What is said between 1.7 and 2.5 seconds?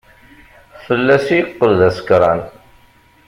d asekṛan.